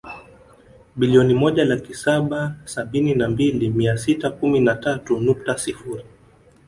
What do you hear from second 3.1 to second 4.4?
na mbili mia sita